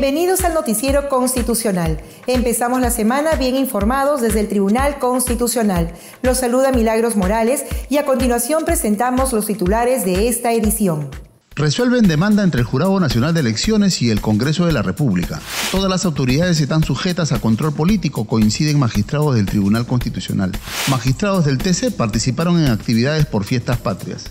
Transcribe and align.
Bienvenidos 0.00 0.44
al 0.44 0.54
noticiero 0.54 1.08
constitucional. 1.08 2.00
Empezamos 2.28 2.80
la 2.80 2.92
semana 2.92 3.34
bien 3.34 3.56
informados 3.56 4.20
desde 4.20 4.38
el 4.38 4.46
Tribunal 4.46 5.00
Constitucional. 5.00 5.92
Los 6.22 6.38
saluda 6.38 6.70
Milagros 6.70 7.16
Morales 7.16 7.64
y 7.90 7.96
a 7.96 8.04
continuación 8.04 8.64
presentamos 8.64 9.32
los 9.32 9.46
titulares 9.46 10.04
de 10.04 10.28
esta 10.28 10.52
edición. 10.52 11.10
Resuelven 11.56 12.06
demanda 12.06 12.44
entre 12.44 12.60
el 12.60 12.66
Jurado 12.68 13.00
Nacional 13.00 13.34
de 13.34 13.40
Elecciones 13.40 14.00
y 14.00 14.10
el 14.10 14.20
Congreso 14.20 14.66
de 14.66 14.72
la 14.72 14.82
República. 14.82 15.40
Todas 15.72 15.90
las 15.90 16.04
autoridades 16.04 16.60
están 16.60 16.84
sujetas 16.84 17.32
a 17.32 17.40
control 17.40 17.72
político, 17.72 18.24
coinciden 18.24 18.78
magistrados 18.78 19.34
del 19.34 19.46
Tribunal 19.46 19.84
Constitucional. 19.84 20.52
Magistrados 20.88 21.44
del 21.44 21.58
TC 21.58 21.90
participaron 21.90 22.60
en 22.60 22.70
actividades 22.70 23.26
por 23.26 23.42
fiestas 23.42 23.78
patrias. 23.78 24.30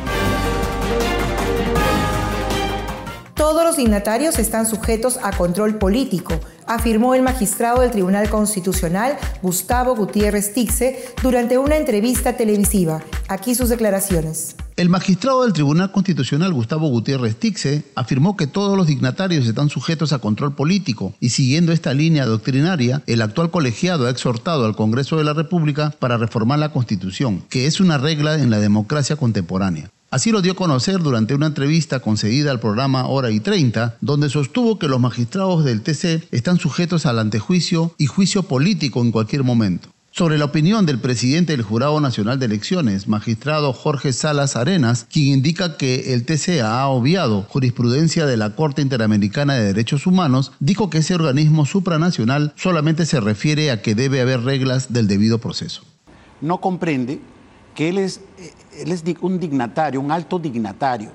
Todos 3.35 3.65
los 3.65 3.77
dignatarios 3.79 4.39
están 4.39 4.65
sujetos 4.65 5.19
a 5.25 5.33
control 5.33 5.77
político, 5.77 6.39
afirmó 6.67 7.17
el 7.17 7.23
magistrado 7.23 7.81
del 7.81 7.91
Tribunal 7.91 8.31
Constitucional, 8.31 9.19
Gustavo 9.43 9.97
Gutiérrez 9.97 10.55
Tixe, 10.55 11.05
durante 11.21 11.59
una 11.59 11.77
entrevista 11.77 12.37
televisiva. 12.37 13.03
Aquí 13.29 13.57
sus 13.57 13.71
declaraciones. 13.71 14.55
El 14.77 14.91
magistrado 14.91 15.43
del 15.43 15.55
Tribunal 15.55 15.91
Constitucional, 15.91 16.53
Gustavo 16.53 16.89
Gutiérrez 16.89 17.37
Tixe, 17.37 17.87
afirmó 17.95 18.37
que 18.37 18.47
todos 18.47 18.77
los 18.77 18.87
dignatarios 18.87 19.47
están 19.47 19.71
sujetos 19.71 20.13
a 20.13 20.19
control 20.19 20.55
político 20.55 21.15
y 21.19 21.31
siguiendo 21.31 21.73
esta 21.73 21.95
línea 21.95 22.27
doctrinaria, 22.27 23.03
el 23.07 23.23
actual 23.23 23.51
colegiado 23.51 24.07
ha 24.07 24.11
exhortado 24.11 24.67
al 24.67 24.77
Congreso 24.77 25.17
de 25.17 25.25
la 25.25 25.33
República 25.33 25.95
para 25.99 26.19
reformar 26.19 26.59
la 26.59 26.73
Constitución, 26.73 27.43
que 27.49 27.65
es 27.65 27.81
una 27.81 27.97
regla 27.97 28.35
en 28.35 28.51
la 28.51 28.61
democracia 28.61 29.17
contemporánea. 29.17 29.91
Así 30.11 30.31
lo 30.31 30.43
dio 30.43 30.53
a 30.53 30.57
conocer 30.57 30.99
durante 30.99 31.35
una 31.35 31.47
entrevista 31.47 32.01
concedida 32.01 32.51
al 32.51 32.61
programa 32.61 33.07
Hora 33.07 33.31
y 33.31 33.41
30, 33.41 33.97
donde 34.03 34.29
sostuvo 34.29 34.79
que 34.79 34.89
los 34.89 35.01
magistrados 35.01 35.65
del 35.65 35.81
TC 35.81 36.29
están 36.33 36.59
sujetos 36.59 37.07
al 37.07 37.19
antejuicio 37.19 37.95
y 37.97 38.07
juicio 38.07 38.43
político 38.43 39.01
en 39.01 39.11
cualquier 39.11 39.43
momento. 39.43 39.89
Sobre 40.19 40.39
la 40.39 40.47
opinión 40.47 40.87
del 40.87 40.99
presidente 40.99 41.53
del 41.53 41.61
Jurado 41.61 42.01
Nacional 42.01 42.39
de 42.39 42.47
Elecciones, 42.47 43.07
magistrado 43.07 43.75
Jorge 43.75 44.15
Salas 44.15 44.57
Arenas, 44.57 45.07
quien 45.13 45.35
indica 45.35 45.77
que 45.77 46.15
el 46.15 46.25
TCA 46.25 46.81
ha 46.81 46.89
obviado 46.89 47.43
jurisprudencia 47.43 48.25
de 48.25 48.39
la 48.39 48.57
Corte 48.57 48.81
Interamericana 48.81 49.57
de 49.57 49.67
Derechos 49.67 50.07
Humanos, 50.07 50.53
dijo 50.59 50.89
que 50.89 50.99
ese 50.99 51.15
organismo 51.15 51.67
supranacional 51.67 52.55
solamente 52.57 53.05
se 53.05 53.21
refiere 53.21 53.71
a 53.71 53.83
que 53.83 53.95
debe 53.95 54.23
haber 54.23 54.41
reglas 54.41 54.91
del 54.91 55.07
debido 55.07 55.37
proceso. 55.37 55.83
No 56.41 56.63
comprende 56.63 57.21
que 57.75 57.91
él 57.91 57.99
es, 57.99 58.23
él 58.81 58.93
es 58.93 59.05
un 59.21 59.39
dignatario, 59.39 60.01
un 60.01 60.11
alto 60.11 60.39
dignatario. 60.39 61.11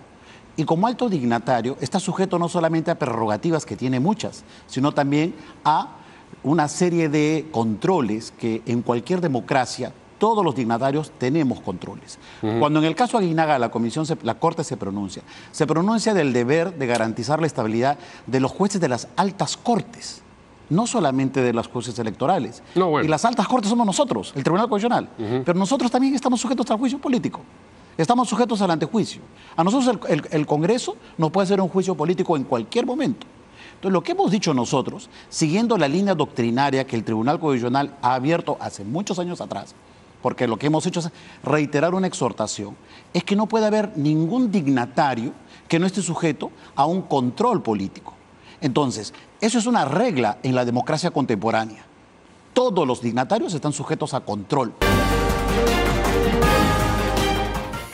Y 0.56 0.63
como 0.63 0.85
alto 0.85 1.09
dignatario 1.09 1.75
está 1.81 2.00
sujeto 2.00 2.38
no 2.38 2.47
solamente 2.47 2.91
a 2.91 3.00
prerrogativas, 3.00 3.66
que 3.66 3.75
tiene 3.75 4.00
muchas, 4.00 4.44
sino 4.67 4.91
también 4.91 5.34
a 5.66 5.97
una 6.44 6.68
serie 6.68 7.09
de 7.09 7.47
controles 7.52 8.34
que 8.38 8.62
en 8.66 8.81
cualquier 8.81 9.22
democracia 9.22 9.94
todos 10.18 10.46
los 10.46 10.53
dignatarios 10.53 11.12
tenemos 11.18 11.62
controles. 11.62 12.19
Cuando 12.59 12.78
en 12.78 12.85
el 12.85 12.96
caso 12.96 13.18
Aguinaga 13.18 13.57
la 13.57 13.69
comisión, 13.72 14.06
la 14.22 14.35
corte 14.35 14.63
se 14.63 14.78
pronuncia, 14.78 15.24
se 15.52 15.66
pronuncia 15.66 16.13
del 16.13 16.31
deber 16.31 16.78
de 16.78 16.85
garantizar 16.85 17.41
la 17.41 17.47
estabilidad 17.47 17.97
de 18.28 18.40
los 18.40 18.52
jueces 18.52 18.79
de 18.79 18.88
las 18.88 19.07
altas 19.16 19.57
cortes, 19.57 20.22
no 20.69 20.85
solamente 20.85 21.41
de 21.41 21.53
los 21.53 21.68
jueces 21.68 21.97
electorales. 21.97 22.62
Y 23.03 23.08
las 23.08 23.25
altas 23.25 23.47
cortes 23.47 23.69
somos 23.72 23.85
nosotros, 23.85 24.31
el 24.35 24.44
Tribunal 24.44 24.69
Constitucional, 24.69 25.09
pero 25.44 25.58
nosotros 25.58 25.90
también 25.90 26.13
estamos 26.13 26.40
sujetos 26.40 26.69
al 26.69 26.78
juicio 26.78 27.00
político. 27.00 27.41
Estamos 27.97 28.29
sujetos 28.29 28.62
al 28.62 28.72
antejuicio. 28.72 29.22
A 29.56 29.63
nosotros 29.63 30.08
el 30.09 30.46
Congreso 30.46 30.97
nos 31.18 31.31
puede 31.31 31.46
hacer 31.46 31.59
un 31.62 31.68
juicio 31.68 31.96
político 31.96 32.38
en 32.38 32.44
cualquier 32.44 32.85
momento. 32.85 33.25
Entonces, 33.75 33.93
lo 33.93 34.03
que 34.03 34.11
hemos 34.11 34.31
dicho 34.31 34.53
nosotros, 34.53 35.09
siguiendo 35.29 35.77
la 35.77 35.87
línea 35.87 36.15
doctrinaria 36.15 36.85
que 36.85 36.95
el 36.95 37.03
Tribunal 37.03 37.39
Constitucional 37.39 37.97
ha 38.01 38.13
abierto 38.13 38.57
hace 38.59 38.83
muchos 38.83 39.17
años 39.19 39.41
atrás, 39.41 39.73
porque 40.21 40.47
lo 40.47 40.57
que 40.57 40.67
hemos 40.67 40.85
hecho 40.85 40.99
es 40.99 41.09
reiterar 41.43 41.95
una 41.95 42.07
exhortación, 42.07 42.75
es 43.13 43.23
que 43.23 43.35
no 43.35 43.47
puede 43.47 43.65
haber 43.65 43.97
ningún 43.97 44.51
dignatario 44.51 45.33
que 45.67 45.79
no 45.79 45.85
esté 45.85 46.01
sujeto 46.01 46.51
a 46.75 46.85
un 46.85 47.01
control 47.01 47.63
político. 47.63 48.13
Entonces, 48.61 49.13
eso 49.39 49.57
es 49.57 49.65
una 49.65 49.85
regla 49.85 50.37
en 50.43 50.53
la 50.53 50.65
democracia 50.65 51.09
contemporánea. 51.09 51.83
Todos 52.53 52.85
los 52.85 53.01
dignatarios 53.01 53.53
están 53.53 53.73
sujetos 53.73 54.13
a 54.13 54.19
control. 54.19 54.73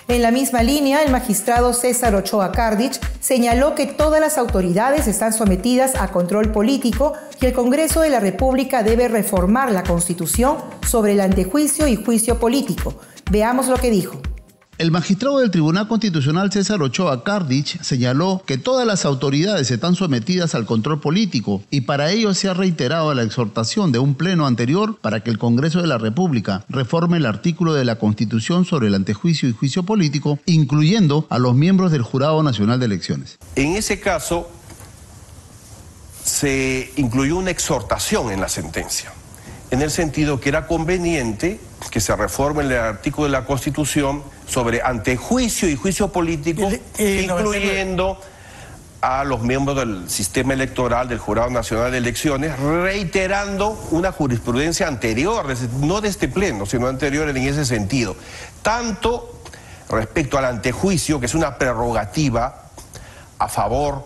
En 0.10 0.22
la 0.22 0.32
misma 0.32 0.64
línea, 0.64 1.04
el 1.04 1.12
magistrado 1.12 1.74
César 1.74 2.16
Ochoa 2.16 2.54
Cardich 2.54 2.98
señaló 3.20 3.76
que 3.76 3.88
todas 3.88 4.22
las 4.22 4.38
autoridades 4.38 5.06
están 5.06 5.34
sometidas 5.34 5.96
a 5.96 6.12
control 6.12 6.54
político 6.54 7.12
y 7.42 7.46
el 7.46 7.52
Congreso 7.52 8.00
de 8.00 8.10
la 8.10 8.22
República 8.22 8.84
debe 8.84 9.10
reformar 9.10 9.70
la 9.70 9.84
Constitución 9.84 10.60
sobre 10.88 11.12
el 11.12 11.20
antejuicio 11.20 11.90
y 11.90 11.98
juicio 11.98 12.40
político. 12.40 12.94
Veamos 13.30 13.68
lo 13.68 13.76
que 13.76 13.92
dijo. 13.92 14.22
El 14.78 14.92
magistrado 14.92 15.40
del 15.40 15.50
Tribunal 15.50 15.88
Constitucional 15.88 16.52
César 16.52 16.84
Ochoa 16.84 17.24
Cardich 17.24 17.82
señaló 17.82 18.44
que 18.46 18.60
todas 18.60 18.86
las 18.86 19.06
autoridades 19.06 19.72
están 19.72 19.96
sometidas 19.96 20.54
al 20.54 20.68
control 20.68 21.00
político 21.00 21.64
y 21.72 21.82
para 21.82 22.12
ello 22.12 22.36
se 22.36 22.48
ha 22.48 22.54
reiterado 22.54 23.12
la 23.16 23.24
exhortación 23.24 23.92
de 23.92 23.98
un 23.98 24.14
pleno 24.14 24.46
anterior 24.46 25.00
para 25.02 25.22
que 25.24 25.32
el 25.32 25.40
Congreso 25.40 25.82
de 25.82 25.88
la 25.88 25.98
República 25.98 26.64
reforme 26.70 27.18
el 27.18 27.26
artículo 27.26 27.74
de 27.74 27.86
la 27.86 27.96
Constitución 27.96 28.66
sobre 28.66 28.86
el 28.86 28.94
antejuicio 28.94 29.50
y 29.50 29.54
juicio 29.54 29.82
político, 29.82 30.38
incluyendo 30.46 31.26
a 31.32 31.40
los 31.40 31.56
miembros 31.56 31.92
del 31.92 32.04
Jurado 32.04 32.44
Nacional 32.44 32.80
de 32.80 32.86
Elecciones. 32.86 33.40
En 33.56 33.76
ese 33.76 34.00
caso, 34.00 34.48
se 36.24 36.92
incluyó 36.98 37.38
una 37.38 37.50
exhortación 37.50 38.32
en 38.32 38.42
la 38.42 38.48
sentencia, 38.48 39.12
en 39.72 39.82
el 39.82 39.90
sentido 39.90 40.40
que 40.40 40.50
era 40.50 40.68
conveniente 40.68 41.60
que 41.90 42.00
se 42.00 42.16
reforme 42.16 42.64
el 42.64 42.74
artículo 42.74 43.26
de 43.26 43.32
la 43.32 43.46
Constitución 43.46 44.22
sobre 44.48 44.82
antejuicio 44.82 45.70
y 45.70 45.76
juicio 45.76 46.08
político, 46.08 46.70
incluyendo 46.98 48.20
a 49.02 49.24
los 49.24 49.42
miembros 49.42 49.78
del 49.78 50.10
sistema 50.10 50.54
electoral 50.54 51.08
del 51.08 51.20
Jurado 51.20 51.50
Nacional 51.50 51.92
de 51.92 52.00
Elecciones, 52.00 52.58
reiterando 52.60 53.70
una 53.92 54.12
jurisprudencia 54.12 54.88
anterior, 54.88 55.46
no 55.82 56.02
de 56.02 56.10
este 56.10 56.28
pleno, 56.28 56.66
sino 56.66 56.88
anterior 56.88 57.30
en 57.30 57.38
ese 57.38 57.66
sentido. 57.66 58.16
Tanto 58.62 59.42
respecto 59.90 60.38
al 60.38 60.46
antejuicio, 60.46 61.20
que 61.20 61.28
es 61.28 61.36
una 61.36 61.58
prerrogativa 61.58 62.64
a 63.38 63.48
favor 63.48 64.06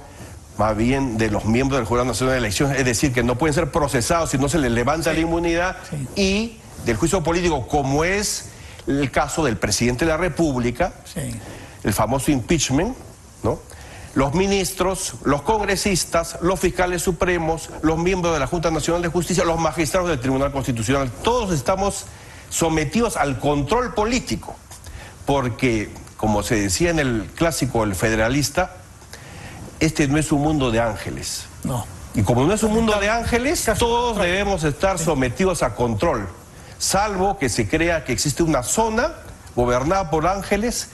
más 0.58 0.76
bien 0.76 1.18
de 1.18 1.32
los 1.32 1.46
miembros 1.46 1.80
del 1.80 1.88
Jurado 1.88 2.08
Nacional 2.08 2.34
de 2.34 2.40
Elecciones, 2.40 2.78
es 2.78 2.86
decir, 2.86 3.14
que 3.14 3.24
no 3.24 3.38
pueden 3.38 3.54
ser 3.54 3.72
procesados 3.72 4.32
si 4.32 4.38
no 4.38 4.50
se 4.50 4.60
les 4.60 4.72
levanta 4.72 5.14
la 5.14 5.20
inmunidad, 5.20 5.78
y 6.16 6.58
del 6.86 6.98
juicio 6.98 7.24
político, 7.24 7.68
como 7.68 8.04
es 8.04 8.51
el 8.88 9.12
caso 9.12 9.44
del 9.44 9.58
presidente 9.58 10.06
de 10.06 10.12
la 10.12 10.18
República, 10.18 10.94
el 11.84 11.94
famoso 11.94 12.32
impeachment, 12.32 12.96
¿no? 13.44 13.60
Los 14.14 14.34
ministros, 14.34 15.14
los 15.24 15.42
congresistas, 15.42 16.38
los 16.42 16.60
fiscales 16.60 17.02
supremos, 17.02 17.70
los 17.82 17.98
miembros 17.98 18.34
de 18.34 18.40
la 18.40 18.48
Junta 18.48 18.70
Nacional 18.70 19.02
de 19.02 19.08
Justicia, 19.08 19.46
los 19.46 19.58
magistrados 19.60 20.10
del 20.10 20.20
Tribunal 20.20 20.52
Constitucional, 20.52 21.10
todos 21.24 21.54
estamos 21.54 22.06
sometidos 22.50 23.16
al 23.16 23.40
control 23.40 23.94
político, 23.94 24.56
porque, 25.26 25.90
como 26.18 26.44
se 26.44 26.56
decía 26.56 26.90
en 26.90 27.00
el 27.00 27.30
clásico 27.36 27.86
El 27.86 27.96
Federalista, 27.96 28.76
este 29.80 30.08
no 30.10 30.18
es 30.18 30.34
un 30.34 30.42
mundo 30.42 30.72
de 30.72 30.82
ángeles. 30.82 31.46
No. 31.64 31.86
Y 32.14 32.24
como 32.24 32.46
no 32.46 32.54
es 32.54 32.64
un 32.64 32.74
mundo 32.74 33.00
de 33.00 33.10
ángeles, 33.10 33.66
todos 33.80 34.18
debemos 34.18 34.66
estar 34.66 35.00
sometidos 35.00 35.64
a 35.64 35.76
control 35.76 36.28
salvo 36.82 37.38
que 37.38 37.48
se 37.48 37.70
crea 37.70 38.04
que 38.04 38.12
existe 38.12 38.42
una 38.42 38.64
zona 38.64 39.14
gobernada 39.56 40.10
por 40.10 40.26
ángeles 40.26 40.90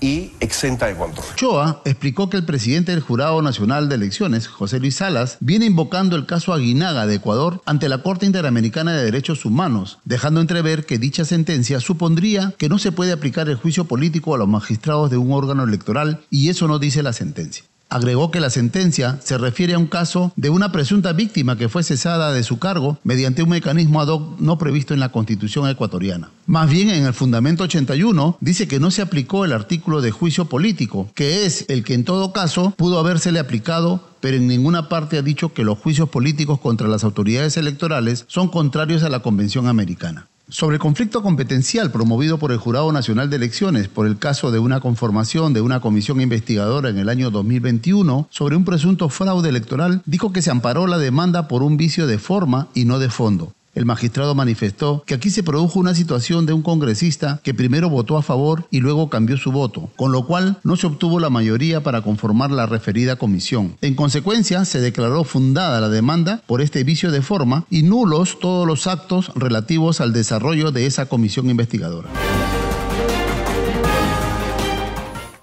y 0.00 0.32
exenta 0.38 0.86
de 0.86 0.96
control. 0.96 1.26
Choa 1.34 1.80
explicó 1.84 2.28
que 2.30 2.36
el 2.36 2.44
presidente 2.44 2.92
del 2.92 3.00
Jurado 3.00 3.40
Nacional 3.42 3.88
de 3.88 3.96
Elecciones, 3.96 4.46
José 4.46 4.78
Luis 4.78 4.96
Salas, 4.96 5.38
viene 5.40 5.64
invocando 5.64 6.14
el 6.14 6.26
caso 6.26 6.52
Aguinaga 6.52 7.06
de 7.06 7.16
Ecuador 7.16 7.62
ante 7.64 7.88
la 7.88 8.02
Corte 8.02 8.26
Interamericana 8.26 8.92
de 8.92 9.04
Derechos 9.04 9.44
Humanos, 9.44 9.98
dejando 10.04 10.40
entrever 10.40 10.84
que 10.86 10.98
dicha 10.98 11.24
sentencia 11.24 11.80
supondría 11.80 12.54
que 12.58 12.68
no 12.68 12.78
se 12.78 12.92
puede 12.92 13.12
aplicar 13.12 13.48
el 13.48 13.56
juicio 13.56 13.86
político 13.86 14.34
a 14.34 14.38
los 14.38 14.46
magistrados 14.46 15.10
de 15.10 15.16
un 15.16 15.32
órgano 15.32 15.64
electoral 15.64 16.20
y 16.30 16.50
eso 16.50 16.68
no 16.68 16.78
dice 16.78 17.02
la 17.02 17.14
sentencia. 17.14 17.64
Agregó 17.90 18.30
que 18.30 18.40
la 18.40 18.50
sentencia 18.50 19.18
se 19.22 19.38
refiere 19.38 19.74
a 19.74 19.78
un 19.78 19.86
caso 19.86 20.32
de 20.36 20.50
una 20.50 20.72
presunta 20.72 21.12
víctima 21.14 21.56
que 21.56 21.70
fue 21.70 21.82
cesada 21.82 22.32
de 22.32 22.42
su 22.42 22.58
cargo 22.58 22.98
mediante 23.02 23.42
un 23.42 23.48
mecanismo 23.48 24.00
ad 24.00 24.08
hoc 24.08 24.40
no 24.40 24.58
previsto 24.58 24.92
en 24.92 25.00
la 25.00 25.10
Constitución 25.10 25.68
ecuatoriana. 25.68 26.30
Más 26.46 26.68
bien, 26.68 26.90
en 26.90 27.06
el 27.06 27.14
Fundamento 27.14 27.64
81 27.64 28.36
dice 28.40 28.68
que 28.68 28.78
no 28.78 28.90
se 28.90 29.00
aplicó 29.00 29.44
el 29.44 29.52
artículo 29.52 30.02
de 30.02 30.10
juicio 30.10 30.46
político, 30.46 31.10
que 31.14 31.46
es 31.46 31.64
el 31.68 31.82
que 31.82 31.94
en 31.94 32.04
todo 32.04 32.32
caso 32.32 32.74
pudo 32.76 32.98
habérsele 32.98 33.38
aplicado 33.38 34.08
pero 34.20 34.36
en 34.36 34.46
ninguna 34.48 34.88
parte 34.88 35.18
ha 35.18 35.22
dicho 35.22 35.52
que 35.52 35.64
los 35.64 35.78
juicios 35.78 36.08
políticos 36.08 36.58
contra 36.60 36.88
las 36.88 37.04
autoridades 37.04 37.56
electorales 37.56 38.24
son 38.28 38.48
contrarios 38.48 39.02
a 39.02 39.08
la 39.08 39.20
Convención 39.20 39.68
Americana. 39.68 40.27
Sobre 40.50 40.76
el 40.76 40.80
conflicto 40.80 41.22
competencial 41.22 41.90
promovido 41.90 42.38
por 42.38 42.52
el 42.52 42.58
Jurado 42.58 42.90
Nacional 42.90 43.28
de 43.28 43.36
Elecciones 43.36 43.88
por 43.88 44.06
el 44.06 44.18
caso 44.18 44.50
de 44.50 44.58
una 44.58 44.80
conformación 44.80 45.52
de 45.52 45.60
una 45.60 45.80
comisión 45.80 46.22
investigadora 46.22 46.88
en 46.88 46.96
el 46.96 47.10
año 47.10 47.30
2021 47.30 48.28
sobre 48.30 48.56
un 48.56 48.64
presunto 48.64 49.10
fraude 49.10 49.50
electoral, 49.50 50.00
dijo 50.06 50.32
que 50.32 50.40
se 50.40 50.50
amparó 50.50 50.86
la 50.86 50.96
demanda 50.96 51.48
por 51.48 51.62
un 51.62 51.76
vicio 51.76 52.06
de 52.06 52.18
forma 52.18 52.68
y 52.72 52.86
no 52.86 52.98
de 52.98 53.10
fondo. 53.10 53.52
El 53.78 53.86
magistrado 53.86 54.34
manifestó 54.34 55.04
que 55.06 55.14
aquí 55.14 55.30
se 55.30 55.44
produjo 55.44 55.78
una 55.78 55.94
situación 55.94 56.46
de 56.46 56.52
un 56.52 56.62
congresista 56.62 57.38
que 57.44 57.54
primero 57.54 57.88
votó 57.88 58.16
a 58.16 58.22
favor 58.22 58.66
y 58.72 58.80
luego 58.80 59.08
cambió 59.08 59.36
su 59.36 59.52
voto, 59.52 59.88
con 59.94 60.10
lo 60.10 60.26
cual 60.26 60.58
no 60.64 60.74
se 60.74 60.88
obtuvo 60.88 61.20
la 61.20 61.30
mayoría 61.30 61.80
para 61.80 62.02
conformar 62.02 62.50
la 62.50 62.66
referida 62.66 63.14
comisión. 63.14 63.76
En 63.80 63.94
consecuencia, 63.94 64.64
se 64.64 64.80
declaró 64.80 65.22
fundada 65.22 65.80
la 65.80 65.90
demanda 65.90 66.42
por 66.48 66.60
este 66.60 66.82
vicio 66.82 67.12
de 67.12 67.22
forma 67.22 67.66
y 67.70 67.84
nulos 67.84 68.40
todos 68.40 68.66
los 68.66 68.88
actos 68.88 69.30
relativos 69.36 70.00
al 70.00 70.12
desarrollo 70.12 70.72
de 70.72 70.86
esa 70.86 71.06
comisión 71.06 71.48
investigadora. 71.48 72.08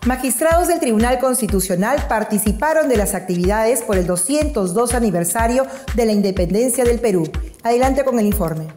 Magistrados 0.05 0.67
del 0.67 0.79
Tribunal 0.79 1.17
Constitucional 1.17 2.05
participaron 2.07 2.87
de 2.89 2.95
las 2.95 3.15
actividades 3.15 3.81
por 3.81 3.97
el 3.97 4.05
202 4.05 4.93
aniversario 4.93 5.65
de 5.95 6.05
la 6.05 6.11
independencia 6.11 6.83
del 6.83 6.99
Perú. 6.99 7.27
Adelante 7.63 8.05
con 8.05 8.19
el 8.19 8.27
informe. 8.27 8.67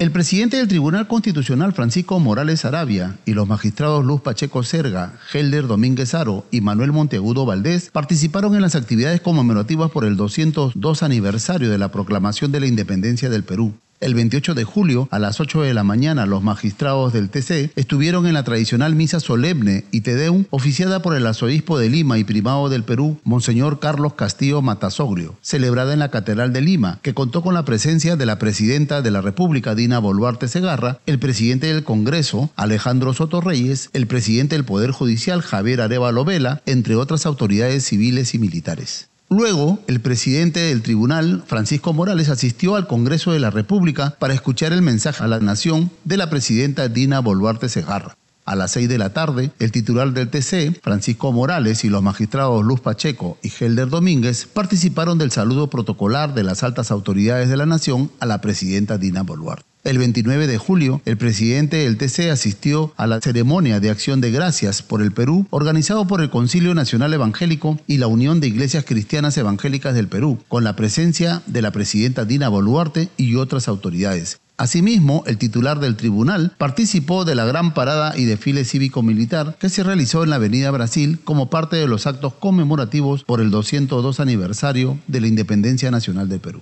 El 0.00 0.10
presidente 0.10 0.56
del 0.56 0.66
Tribunal 0.66 1.06
Constitucional, 1.06 1.72
Francisco 1.72 2.18
Morales 2.18 2.64
Arabia, 2.64 3.16
y 3.24 3.34
los 3.34 3.46
magistrados 3.46 4.04
Luz 4.04 4.22
Pacheco 4.22 4.64
Serga, 4.64 5.14
Helder 5.32 5.68
Domínguez 5.68 6.14
Aro 6.14 6.44
y 6.50 6.60
Manuel 6.62 6.90
Monteagudo 6.90 7.46
Valdés 7.46 7.90
participaron 7.90 8.56
en 8.56 8.62
las 8.62 8.74
actividades 8.74 9.20
conmemorativas 9.20 9.92
por 9.92 10.04
el 10.04 10.16
202 10.16 11.02
aniversario 11.04 11.70
de 11.70 11.78
la 11.78 11.92
proclamación 11.92 12.50
de 12.50 12.58
la 12.58 12.66
independencia 12.66 13.30
del 13.30 13.44
Perú. 13.44 13.72
El 13.98 14.14
28 14.14 14.52
de 14.52 14.64
julio, 14.64 15.08
a 15.10 15.18
las 15.18 15.40
8 15.40 15.62
de 15.62 15.72
la 15.72 15.82
mañana, 15.82 16.26
los 16.26 16.42
magistrados 16.42 17.14
del 17.14 17.30
TC 17.30 17.70
estuvieron 17.76 18.26
en 18.26 18.34
la 18.34 18.44
tradicional 18.44 18.94
misa 18.94 19.20
solemne 19.20 19.84
y 19.90 20.02
Tedeum 20.02 20.44
oficiada 20.50 21.00
por 21.00 21.16
el 21.16 21.26
arzobispo 21.26 21.78
de 21.78 21.88
Lima 21.88 22.18
y 22.18 22.24
primado 22.24 22.68
del 22.68 22.84
Perú, 22.84 23.18
Monseñor 23.24 23.80
Carlos 23.80 24.12
Castillo 24.12 24.60
Matasoglio, 24.60 25.34
celebrada 25.40 25.94
en 25.94 26.00
la 26.00 26.10
Catedral 26.10 26.52
de 26.52 26.60
Lima, 26.60 26.98
que 27.00 27.14
contó 27.14 27.40
con 27.40 27.54
la 27.54 27.64
presencia 27.64 28.16
de 28.16 28.26
la 28.26 28.38
presidenta 28.38 29.00
de 29.00 29.10
la 29.10 29.22
República, 29.22 29.74
Dina 29.74 29.98
Boluarte 29.98 30.46
Segarra, 30.48 30.98
el 31.06 31.18
presidente 31.18 31.68
del 31.68 31.82
Congreso, 31.82 32.50
Alejandro 32.54 33.14
Soto 33.14 33.40
Reyes, 33.40 33.88
el 33.94 34.06
presidente 34.06 34.56
del 34.56 34.66
Poder 34.66 34.90
Judicial, 34.90 35.40
Javier 35.40 35.80
Arevalo 35.80 36.26
Vela, 36.26 36.60
entre 36.66 36.96
otras 36.96 37.24
autoridades 37.24 37.84
civiles 37.84 38.34
y 38.34 38.38
militares. 38.38 39.08
Luego, 39.28 39.80
el 39.88 40.00
presidente 40.00 40.60
del 40.60 40.82
tribunal, 40.82 41.42
Francisco 41.46 41.92
Morales, 41.92 42.28
asistió 42.28 42.76
al 42.76 42.86
Congreso 42.86 43.32
de 43.32 43.40
la 43.40 43.50
República 43.50 44.14
para 44.20 44.34
escuchar 44.34 44.72
el 44.72 44.82
mensaje 44.82 45.24
a 45.24 45.26
la 45.26 45.40
nación 45.40 45.90
de 46.04 46.16
la 46.16 46.30
presidenta 46.30 46.88
Dina 46.88 47.18
Boluarte 47.18 47.68
Segarra. 47.68 48.16
A 48.44 48.54
las 48.54 48.70
seis 48.70 48.88
de 48.88 48.98
la 48.98 49.12
tarde, 49.12 49.50
el 49.58 49.72
titular 49.72 50.12
del 50.12 50.30
TC, 50.30 50.80
Francisco 50.80 51.32
Morales, 51.32 51.84
y 51.84 51.88
los 51.88 52.04
magistrados 52.04 52.64
Luz 52.64 52.78
Pacheco 52.78 53.36
y 53.42 53.50
Helder 53.50 53.88
Domínguez 53.88 54.46
participaron 54.46 55.18
del 55.18 55.32
saludo 55.32 55.68
protocolar 55.68 56.32
de 56.32 56.44
las 56.44 56.62
altas 56.62 56.92
autoridades 56.92 57.48
de 57.48 57.56
la 57.56 57.66
nación 57.66 58.12
a 58.20 58.26
la 58.26 58.40
presidenta 58.40 58.96
Dina 58.96 59.22
Boluarte. 59.22 59.75
El 59.86 59.98
29 59.98 60.48
de 60.48 60.58
julio, 60.58 61.00
el 61.04 61.16
presidente 61.16 61.76
del 61.76 61.96
TC 61.96 62.32
asistió 62.32 62.92
a 62.96 63.06
la 63.06 63.20
ceremonia 63.20 63.78
de 63.78 63.88
acción 63.88 64.20
de 64.20 64.32
gracias 64.32 64.82
por 64.82 65.00
el 65.00 65.12
Perú, 65.12 65.46
organizado 65.50 66.08
por 66.08 66.20
el 66.20 66.28
Concilio 66.28 66.74
Nacional 66.74 67.14
Evangélico 67.14 67.78
y 67.86 67.98
la 67.98 68.08
Unión 68.08 68.40
de 68.40 68.48
Iglesias 68.48 68.84
Cristianas 68.84 69.38
Evangélicas 69.38 69.94
del 69.94 70.08
Perú, 70.08 70.40
con 70.48 70.64
la 70.64 70.74
presencia 70.74 71.40
de 71.46 71.62
la 71.62 71.70
presidenta 71.70 72.24
Dina 72.24 72.48
Boluarte 72.48 73.10
y 73.16 73.36
otras 73.36 73.68
autoridades. 73.68 74.40
Asimismo, 74.56 75.22
el 75.28 75.38
titular 75.38 75.78
del 75.78 75.94
tribunal 75.94 76.52
participó 76.58 77.24
de 77.24 77.36
la 77.36 77.44
gran 77.44 77.72
parada 77.72 78.18
y 78.18 78.24
desfile 78.24 78.64
cívico-militar 78.64 79.56
que 79.60 79.68
se 79.68 79.84
realizó 79.84 80.24
en 80.24 80.30
la 80.30 80.36
Avenida 80.36 80.72
Brasil 80.72 81.20
como 81.22 81.48
parte 81.48 81.76
de 81.76 81.86
los 81.86 82.08
actos 82.08 82.32
conmemorativos 82.34 83.22
por 83.22 83.40
el 83.40 83.52
202 83.52 84.18
aniversario 84.18 84.98
de 85.06 85.20
la 85.20 85.28
Independencia 85.28 85.92
Nacional 85.92 86.28
del 86.28 86.40
Perú. 86.40 86.60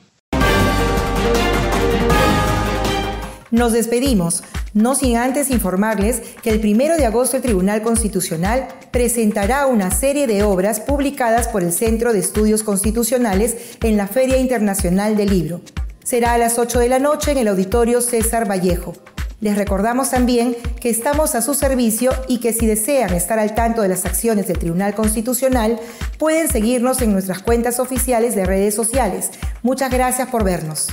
Nos 3.55 3.73
despedimos, 3.73 4.43
no 4.73 4.97
sin 4.97 5.17
antes 5.17 5.49
informarles 5.49 6.23
que 6.43 6.51
el 6.51 6.59
primero 6.59 6.97
de 6.97 7.06
agosto 7.06 7.37
el 7.37 7.43
Tribunal 7.45 7.83
Constitucional 7.83 8.67
presentará 8.91 9.69
una 9.69 9.93
serie 9.93 10.27
de 10.27 10.43
obras 10.43 10.81
publicadas 10.81 11.47
por 11.47 11.62
el 11.62 11.73
Centro 11.73 12.12
de 12.12 12.19
Estudios 12.19 12.65
Constitucionales 12.65 13.77
en 13.85 13.97
la 13.97 14.09
Feria 14.09 14.39
Internacional 14.39 15.17
del 15.17 15.31
Libro. 15.31 15.61
Será 16.03 16.33
a 16.33 16.39
las 16.39 16.59
8 16.59 16.81
de 16.81 16.89
la 16.89 16.99
noche 16.99 17.31
en 17.31 17.39
el 17.39 17.47
Auditorio 17.47 18.01
César 18.01 18.51
Vallejo. 18.51 18.95
Les 19.41 19.56
recordamos 19.56 20.11
también 20.11 20.56
que 20.81 20.91
estamos 20.91 21.37
a 21.37 21.41
su 21.41 21.55
servicio 21.55 22.11
y 22.27 22.41
que 22.41 22.53
si 22.53 22.67
desean 22.67 23.15
estar 23.15 23.39
al 23.39 23.55
tanto 23.55 23.83
de 23.83 23.89
las 23.89 24.05
acciones 24.05 24.49
del 24.49 24.59
Tribunal 24.59 24.97
Constitucional, 24.97 25.79
pueden 26.19 26.49
seguirnos 26.49 27.01
en 27.03 27.12
nuestras 27.12 27.39
cuentas 27.39 27.79
oficiales 27.79 28.35
de 28.35 28.47
redes 28.47 28.75
sociales. 28.75 29.31
Muchas 29.62 29.93
gracias 29.93 30.29
por 30.29 30.43
vernos. 30.43 30.89